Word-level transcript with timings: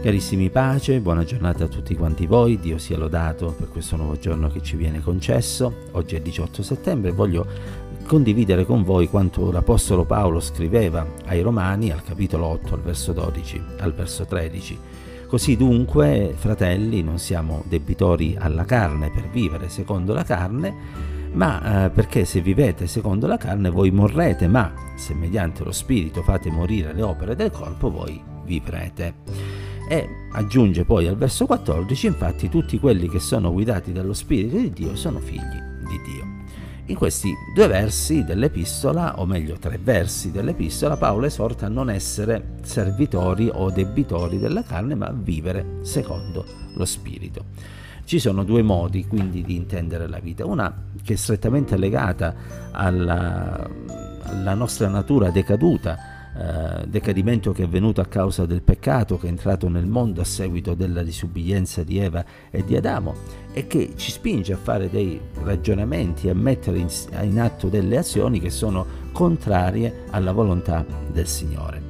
Carissimi 0.00 0.48
pace, 0.48 1.00
buona 1.00 1.24
giornata 1.24 1.64
a 1.64 1.68
tutti 1.68 1.96
quanti 1.96 2.26
voi, 2.26 2.60
Dio 2.60 2.78
sia 2.78 2.96
lodato 2.96 3.52
per 3.58 3.68
questo 3.68 3.96
nuovo 3.96 4.16
giorno 4.16 4.48
che 4.48 4.62
ci 4.62 4.76
viene 4.76 5.00
concesso. 5.00 5.88
Oggi 5.90 6.14
è 6.14 6.20
18 6.20 6.62
settembre 6.62 7.10
e 7.10 7.12
voglio 7.12 7.44
condividere 8.06 8.64
con 8.64 8.84
voi 8.84 9.08
quanto 9.08 9.50
l'Apostolo 9.50 10.04
Paolo 10.04 10.38
scriveva 10.38 11.04
ai 11.26 11.42
Romani 11.42 11.90
al 11.90 12.04
capitolo 12.04 12.46
8, 12.46 12.74
al 12.74 12.80
verso 12.80 13.12
12, 13.12 13.62
al 13.80 13.92
verso 13.92 14.24
13. 14.24 14.78
Così 15.26 15.56
dunque, 15.56 16.32
fratelli, 16.36 17.02
non 17.02 17.18
siamo 17.18 17.64
debitori 17.66 18.36
alla 18.38 18.64
carne 18.64 19.10
per 19.10 19.28
vivere 19.28 19.68
secondo 19.68 20.14
la 20.14 20.22
carne, 20.22 20.74
ma 21.32 21.86
eh, 21.86 21.90
perché 21.90 22.24
se 22.24 22.40
vivete 22.40 22.86
secondo 22.86 23.26
la 23.26 23.36
carne 23.36 23.68
voi 23.68 23.90
morrete, 23.90 24.46
ma 24.46 24.72
se 24.94 25.12
mediante 25.12 25.64
lo 25.64 25.72
Spirito 25.72 26.22
fate 26.22 26.50
morire 26.50 26.92
le 26.92 27.02
opere 27.02 27.34
del 27.34 27.50
corpo 27.50 27.90
voi 27.90 28.22
vivrete. 28.44 29.47
E 29.90 30.06
aggiunge 30.32 30.84
poi 30.84 31.06
al 31.06 31.16
verso 31.16 31.46
14, 31.46 32.08
infatti 32.08 32.50
tutti 32.50 32.78
quelli 32.78 33.08
che 33.08 33.20
sono 33.20 33.50
guidati 33.50 33.90
dallo 33.90 34.12
Spirito 34.12 34.58
di 34.58 34.70
Dio 34.70 34.94
sono 34.94 35.18
figli 35.18 35.40
di 35.40 36.00
Dio. 36.04 36.26
In 36.88 36.94
questi 36.94 37.32
due 37.54 37.66
versi 37.68 38.22
dell'epistola, 38.22 39.18
o 39.18 39.24
meglio 39.24 39.56
tre 39.58 39.78
versi 39.82 40.30
dell'epistola, 40.30 40.98
Paolo 40.98 41.24
esorta 41.24 41.66
a 41.66 41.70
non 41.70 41.88
essere 41.88 42.56
servitori 42.62 43.50
o 43.50 43.70
debitori 43.70 44.38
della 44.38 44.62
carne, 44.62 44.94
ma 44.94 45.06
a 45.06 45.12
vivere 45.12 45.78
secondo 45.80 46.44
lo 46.74 46.84
Spirito. 46.84 47.46
Ci 48.04 48.18
sono 48.18 48.44
due 48.44 48.62
modi 48.62 49.06
quindi 49.06 49.42
di 49.42 49.54
intendere 49.54 50.06
la 50.06 50.18
vita, 50.18 50.44
una 50.44 50.84
che 51.02 51.14
è 51.14 51.16
strettamente 51.16 51.78
legata 51.78 52.34
alla, 52.72 53.68
alla 54.22 54.54
nostra 54.54 54.88
natura 54.88 55.30
decaduta, 55.30 56.17
eh, 56.38 56.86
decadimento 56.86 57.50
che 57.50 57.64
è 57.64 57.68
venuto 57.68 58.00
a 58.00 58.06
causa 58.06 58.46
del 58.46 58.62
peccato 58.62 59.18
che 59.18 59.26
è 59.26 59.28
entrato 59.28 59.68
nel 59.68 59.86
mondo 59.86 60.20
a 60.20 60.24
seguito 60.24 60.74
della 60.74 61.02
disubbidienza 61.02 61.82
di 61.82 61.98
Eva 61.98 62.24
e 62.50 62.64
di 62.64 62.76
Adamo 62.76 63.12
e 63.52 63.66
che 63.66 63.94
ci 63.96 64.12
spinge 64.12 64.52
a 64.52 64.56
fare 64.56 64.88
dei 64.88 65.20
ragionamenti, 65.42 66.28
a 66.28 66.34
mettere 66.34 66.78
in, 66.78 66.86
in 67.22 67.40
atto 67.40 67.68
delle 67.68 67.96
azioni 67.96 68.38
che 68.38 68.50
sono 68.50 68.86
contrarie 69.10 70.04
alla 70.10 70.30
volontà 70.30 70.86
del 71.10 71.26
Signore. 71.26 71.82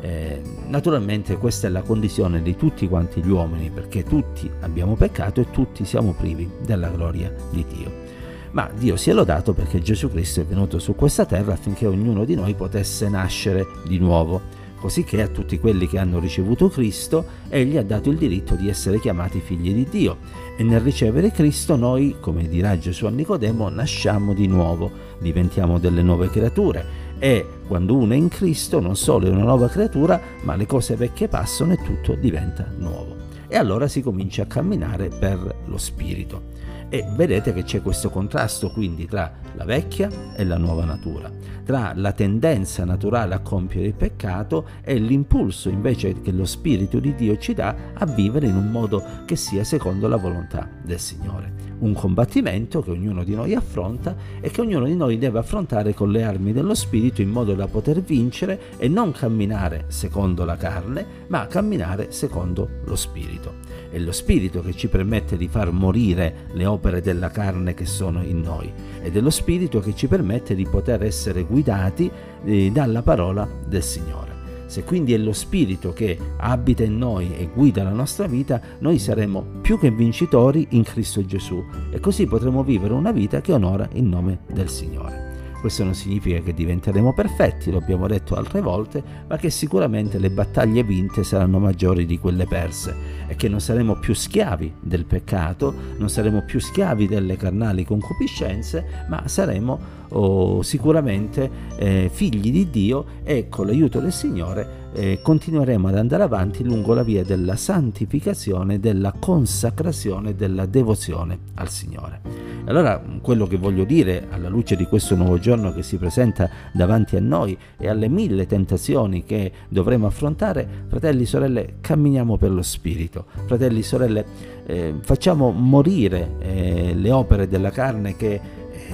Eh, 0.00 0.40
naturalmente 0.68 1.36
questa 1.36 1.66
è 1.66 1.70
la 1.70 1.82
condizione 1.82 2.40
di 2.40 2.54
tutti 2.54 2.86
quanti 2.86 3.20
gli 3.20 3.30
uomini 3.30 3.68
perché 3.68 4.04
tutti 4.04 4.48
abbiamo 4.60 4.94
peccato 4.94 5.40
e 5.40 5.50
tutti 5.50 5.84
siamo 5.84 6.12
privi 6.12 6.48
della 6.64 6.88
gloria 6.88 7.34
di 7.50 7.64
Dio 7.68 8.08
ma 8.52 8.70
Dio 8.76 8.96
sia 8.96 9.14
lodato 9.14 9.52
perché 9.52 9.80
Gesù 9.80 10.10
Cristo 10.10 10.40
è 10.40 10.44
venuto 10.44 10.78
su 10.78 10.94
questa 10.94 11.24
terra 11.26 11.52
affinché 11.52 11.86
ognuno 11.86 12.24
di 12.24 12.34
noi 12.34 12.54
potesse 12.54 13.08
nascere 13.08 13.66
di 13.86 13.98
nuovo, 13.98 14.40
cosicché 14.78 15.22
a 15.22 15.28
tutti 15.28 15.58
quelli 15.58 15.88
che 15.88 15.98
hanno 15.98 16.18
ricevuto 16.18 16.68
Cristo 16.68 17.24
egli 17.48 17.76
ha 17.76 17.82
dato 17.82 18.10
il 18.10 18.16
diritto 18.16 18.54
di 18.54 18.68
essere 18.68 19.00
chiamati 19.00 19.40
figli 19.40 19.74
di 19.74 19.86
Dio 19.88 20.18
e 20.56 20.62
nel 20.62 20.80
ricevere 20.80 21.30
Cristo 21.30 21.76
noi, 21.76 22.16
come 22.20 22.48
dirà 22.48 22.78
Gesù 22.78 23.06
a 23.06 23.10
Nicodemo, 23.10 23.68
nasciamo 23.68 24.32
di 24.32 24.46
nuovo, 24.46 24.90
diventiamo 25.18 25.78
delle 25.78 26.02
nuove 26.02 26.30
creature 26.30 27.06
e 27.18 27.44
quando 27.66 27.96
uno 27.96 28.12
è 28.12 28.16
in 28.16 28.28
Cristo 28.28 28.80
non 28.80 28.96
solo 28.96 29.26
è 29.26 29.30
una 29.30 29.42
nuova 29.42 29.68
creatura, 29.68 30.20
ma 30.42 30.54
le 30.54 30.66
cose 30.66 30.94
vecchie 30.94 31.28
passano 31.28 31.72
e 31.72 31.82
tutto 31.82 32.14
diventa 32.14 32.72
nuovo. 32.76 33.16
E 33.48 33.56
allora 33.56 33.88
si 33.88 34.02
comincia 34.02 34.42
a 34.42 34.46
camminare 34.46 35.08
per 35.08 35.56
lo 35.64 35.78
Spirito. 35.78 36.56
E 36.90 37.04
vedete 37.14 37.52
che 37.52 37.64
c'è 37.64 37.82
questo 37.82 38.08
contrasto 38.08 38.70
quindi 38.70 39.06
tra 39.06 39.30
la 39.56 39.64
vecchia 39.64 40.08
e 40.34 40.42
la 40.44 40.56
nuova 40.56 40.86
natura, 40.86 41.30
tra 41.62 41.92
la 41.94 42.12
tendenza 42.12 42.86
naturale 42.86 43.34
a 43.34 43.40
compiere 43.40 43.88
il 43.88 43.94
peccato 43.94 44.66
e 44.82 44.94
l'impulso 44.96 45.68
invece 45.68 46.22
che 46.22 46.32
lo 46.32 46.46
Spirito 46.46 46.98
di 46.98 47.14
Dio 47.14 47.36
ci 47.36 47.52
dà 47.52 47.74
a 47.92 48.06
vivere 48.06 48.46
in 48.46 48.56
un 48.56 48.70
modo 48.70 49.02
che 49.26 49.36
sia 49.36 49.64
secondo 49.64 50.08
la 50.08 50.16
volontà 50.16 50.66
del 50.82 50.98
Signore. 50.98 51.66
Un 51.80 51.92
combattimento 51.92 52.80
che 52.80 52.90
ognuno 52.90 53.22
di 53.22 53.34
noi 53.34 53.54
affronta 53.54 54.16
e 54.40 54.50
che 54.50 54.62
ognuno 54.62 54.86
di 54.86 54.96
noi 54.96 55.18
deve 55.18 55.40
affrontare 55.40 55.92
con 55.92 56.10
le 56.10 56.22
armi 56.24 56.54
dello 56.54 56.74
Spirito 56.74 57.20
in 57.20 57.28
modo 57.28 57.52
da 57.52 57.66
poter 57.66 58.00
vincere 58.00 58.78
e 58.78 58.88
non 58.88 59.12
camminare 59.12 59.84
secondo 59.88 60.46
la 60.46 60.56
carne, 60.56 61.04
ma 61.28 61.46
camminare 61.46 62.12
secondo 62.12 62.80
lo 62.84 62.96
Spirito 62.96 63.78
è 63.90 63.98
lo 63.98 64.12
Spirito 64.12 64.62
che 64.62 64.74
ci 64.74 64.88
permette 64.88 65.36
di 65.36 65.48
far 65.48 65.70
morire 65.72 66.46
le 66.52 66.66
opere 66.66 66.77
della 66.78 67.30
carne 67.30 67.74
che 67.74 67.84
sono 67.84 68.22
in 68.22 68.40
noi 68.40 68.72
ed 69.02 69.16
è 69.16 69.20
lo 69.20 69.30
Spirito 69.30 69.80
che 69.80 69.94
ci 69.94 70.08
permette 70.08 70.54
di 70.54 70.66
poter 70.66 71.02
essere 71.02 71.42
guidati 71.42 72.10
eh, 72.44 72.70
dalla 72.72 73.02
parola 73.02 73.48
del 73.66 73.82
Signore. 73.82 74.36
Se 74.66 74.84
quindi 74.84 75.14
è 75.14 75.18
lo 75.18 75.32
Spirito 75.32 75.92
che 75.92 76.18
abita 76.36 76.84
in 76.84 76.98
noi 76.98 77.34
e 77.34 77.48
guida 77.52 77.82
la 77.82 77.90
nostra 77.90 78.26
vita, 78.26 78.60
noi 78.80 78.98
saremo 78.98 79.44
più 79.62 79.78
che 79.78 79.90
vincitori 79.90 80.66
in 80.70 80.82
Cristo 80.82 81.24
Gesù 81.24 81.64
e 81.90 82.00
così 82.00 82.26
potremo 82.26 82.62
vivere 82.62 82.92
una 82.92 83.12
vita 83.12 83.40
che 83.40 83.52
onora 83.52 83.88
il 83.92 84.04
nome 84.04 84.40
del 84.52 84.68
Signore. 84.68 85.27
Questo 85.60 85.82
non 85.82 85.94
significa 85.94 86.38
che 86.38 86.54
diventeremo 86.54 87.12
perfetti, 87.12 87.72
lo 87.72 87.78
abbiamo 87.78 88.06
detto 88.06 88.36
altre 88.36 88.60
volte, 88.60 89.02
ma 89.26 89.36
che 89.36 89.50
sicuramente 89.50 90.18
le 90.18 90.30
battaglie 90.30 90.84
vinte 90.84 91.24
saranno 91.24 91.58
maggiori 91.58 92.06
di 92.06 92.18
quelle 92.18 92.46
perse 92.46 92.94
e 93.26 93.34
che 93.34 93.48
non 93.48 93.60
saremo 93.60 93.98
più 93.98 94.14
schiavi 94.14 94.74
del 94.80 95.04
peccato, 95.04 95.74
non 95.96 96.08
saremo 96.08 96.42
più 96.42 96.60
schiavi 96.60 97.08
delle 97.08 97.36
carnali 97.36 97.84
concupiscenze, 97.84 99.06
ma 99.08 99.26
saremo 99.26 99.78
oh, 100.10 100.62
sicuramente 100.62 101.50
eh, 101.76 102.08
figli 102.12 102.52
di 102.52 102.70
Dio 102.70 103.04
e 103.24 103.48
con 103.48 103.66
l'aiuto 103.66 103.98
del 103.98 104.12
Signore 104.12 104.86
eh, 104.94 105.20
continueremo 105.20 105.88
ad 105.88 105.96
andare 105.96 106.22
avanti 106.22 106.64
lungo 106.64 106.94
la 106.94 107.02
via 107.02 107.24
della 107.24 107.56
santificazione, 107.56 108.78
della 108.78 109.12
consacrazione, 109.18 110.34
della 110.34 110.66
devozione 110.66 111.38
al 111.54 111.68
Signore. 111.68 112.47
Allora 112.68 113.02
quello 113.22 113.46
che 113.46 113.56
voglio 113.56 113.84
dire 113.84 114.26
alla 114.28 114.50
luce 114.50 114.76
di 114.76 114.84
questo 114.84 115.16
nuovo 115.16 115.38
giorno 115.38 115.72
che 115.72 115.82
si 115.82 115.96
presenta 115.96 116.50
davanti 116.70 117.16
a 117.16 117.20
noi 117.20 117.56
e 117.78 117.88
alle 117.88 118.08
mille 118.08 118.46
tentazioni 118.46 119.24
che 119.24 119.50
dovremo 119.70 120.06
affrontare, 120.06 120.68
fratelli 120.86 121.22
e 121.22 121.26
sorelle, 121.26 121.74
camminiamo 121.80 122.36
per 122.36 122.50
lo 122.50 122.60
Spirito. 122.60 123.24
Fratelli 123.46 123.78
e 123.78 123.82
sorelle, 123.82 124.26
eh, 124.66 124.94
facciamo 125.00 125.50
morire 125.50 126.32
eh, 126.40 126.92
le 126.94 127.10
opere 127.10 127.48
della 127.48 127.70
carne 127.70 128.16
che 128.16 128.34
eh, 128.34 128.40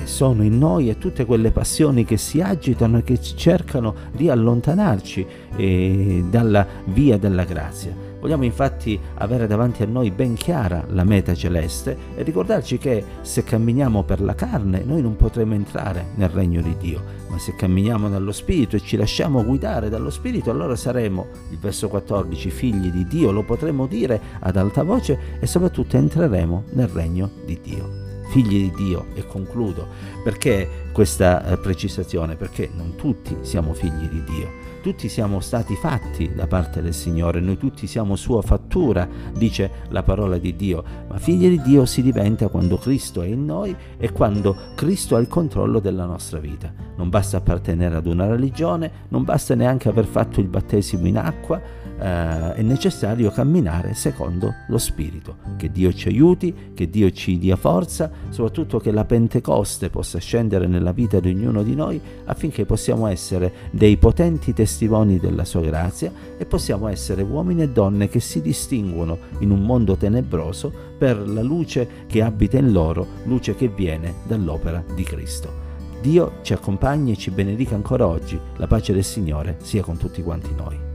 sono 0.04 0.44
in 0.44 0.56
noi 0.56 0.88
e 0.88 0.96
tutte 0.96 1.24
quelle 1.24 1.50
passioni 1.50 2.04
che 2.04 2.16
si 2.16 2.40
agitano 2.40 2.98
e 2.98 3.02
che 3.02 3.20
cercano 3.20 3.94
di 4.12 4.30
allontanarci 4.30 5.26
eh, 5.56 6.24
dalla 6.30 6.64
via 6.84 7.18
della 7.18 7.42
grazia. 7.42 8.03
Vogliamo 8.24 8.44
infatti 8.44 8.98
avere 9.16 9.46
davanti 9.46 9.82
a 9.82 9.86
noi 9.86 10.10
ben 10.10 10.32
chiara 10.32 10.82
la 10.88 11.04
meta 11.04 11.34
celeste 11.34 11.94
e 12.16 12.22
ricordarci 12.22 12.78
che 12.78 13.04
se 13.20 13.44
camminiamo 13.44 14.02
per 14.02 14.22
la 14.22 14.34
carne 14.34 14.82
noi 14.82 15.02
non 15.02 15.14
potremo 15.14 15.52
entrare 15.52 16.06
nel 16.14 16.30
regno 16.30 16.62
di 16.62 16.74
Dio, 16.78 17.02
ma 17.28 17.38
se 17.38 17.54
camminiamo 17.54 18.08
dallo 18.08 18.32
Spirito 18.32 18.76
e 18.76 18.80
ci 18.80 18.96
lasciamo 18.96 19.44
guidare 19.44 19.90
dallo 19.90 20.08
Spirito 20.08 20.50
allora 20.50 20.74
saremo, 20.74 21.26
il 21.50 21.58
verso 21.58 21.88
14, 21.88 22.48
figli 22.48 22.90
di 22.90 23.06
Dio, 23.06 23.30
lo 23.30 23.42
potremo 23.42 23.86
dire 23.86 24.18
ad 24.40 24.56
alta 24.56 24.84
voce 24.84 25.18
e 25.38 25.46
soprattutto 25.46 25.98
entreremo 25.98 26.64
nel 26.70 26.88
regno 26.88 27.30
di 27.44 27.60
Dio. 27.62 27.90
Figli 28.30 28.70
di 28.70 28.72
Dio 28.74 29.08
e 29.12 29.26
concludo 29.26 29.86
perché 30.24 30.83
questa 30.94 31.44
eh, 31.44 31.58
precisazione 31.58 32.36
perché 32.36 32.70
non 32.72 32.94
tutti 32.94 33.36
siamo 33.42 33.74
figli 33.74 34.08
di 34.08 34.22
Dio 34.22 34.64
tutti 34.84 35.08
siamo 35.08 35.40
stati 35.40 35.76
fatti 35.76 36.34
da 36.34 36.46
parte 36.46 36.82
del 36.82 36.92
Signore, 36.92 37.40
noi 37.40 37.56
tutti 37.56 37.86
siamo 37.86 38.16
sua 38.16 38.42
fattura, 38.42 39.08
dice 39.32 39.70
la 39.88 40.02
parola 40.02 40.36
di 40.36 40.54
Dio, 40.56 40.84
ma 41.08 41.16
figli 41.16 41.48
di 41.48 41.62
Dio 41.62 41.86
si 41.86 42.02
diventa 42.02 42.48
quando 42.48 42.76
Cristo 42.76 43.22
è 43.22 43.26
in 43.26 43.46
noi 43.46 43.74
e 43.96 44.12
quando 44.12 44.54
Cristo 44.74 45.16
ha 45.16 45.20
il 45.20 45.26
controllo 45.26 45.80
della 45.80 46.04
nostra 46.04 46.38
vita. 46.38 46.70
Non 46.96 47.08
basta 47.08 47.38
appartenere 47.38 47.96
ad 47.96 48.04
una 48.04 48.26
religione, 48.26 49.06
non 49.08 49.24
basta 49.24 49.54
neanche 49.54 49.88
aver 49.88 50.04
fatto 50.04 50.40
il 50.40 50.48
battesimo 50.48 51.06
in 51.06 51.16
acqua, 51.16 51.58
eh, 51.98 52.54
è 52.54 52.60
necessario 52.60 53.30
camminare 53.30 53.94
secondo 53.94 54.52
lo 54.68 54.76
Spirito. 54.76 55.36
Che 55.56 55.70
Dio 55.70 55.94
ci 55.94 56.08
aiuti, 56.08 56.72
che 56.74 56.90
Dio 56.90 57.10
ci 57.10 57.38
dia 57.38 57.56
forza, 57.56 58.10
soprattutto 58.28 58.78
che 58.78 58.90
la 58.90 59.06
Pentecoste 59.06 59.88
possa 59.88 60.18
scendere 60.18 60.66
nella 60.84 60.92
vita 60.92 61.18
di 61.18 61.30
ognuno 61.30 61.62
di 61.62 61.74
noi 61.74 61.98
affinché 62.26 62.66
possiamo 62.66 63.06
essere 63.06 63.52
dei 63.70 63.96
potenti 63.96 64.52
testimoni 64.52 65.18
della 65.18 65.46
sua 65.46 65.62
grazia 65.62 66.12
e 66.36 66.44
possiamo 66.44 66.88
essere 66.88 67.22
uomini 67.22 67.62
e 67.62 67.70
donne 67.70 68.08
che 68.08 68.20
si 68.20 68.42
distinguono 68.42 69.18
in 69.38 69.50
un 69.50 69.62
mondo 69.62 69.96
tenebroso 69.96 70.70
per 70.98 71.26
la 71.26 71.42
luce 71.42 71.88
che 72.06 72.22
abita 72.22 72.58
in 72.58 72.70
loro, 72.70 73.06
luce 73.24 73.54
che 73.54 73.68
viene 73.68 74.14
dall'opera 74.26 74.84
di 74.94 75.02
Cristo. 75.02 75.62
Dio 76.02 76.32
ci 76.42 76.52
accompagni 76.52 77.12
e 77.12 77.16
ci 77.16 77.30
benedica 77.30 77.74
ancora 77.74 78.06
oggi. 78.06 78.38
La 78.56 78.66
pace 78.66 78.92
del 78.92 79.04
Signore 79.04 79.56
sia 79.62 79.82
con 79.82 79.96
tutti 79.96 80.22
quanti 80.22 80.54
noi. 80.54 80.93